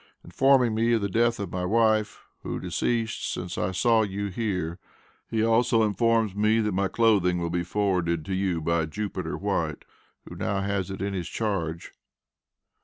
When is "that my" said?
6.61-6.87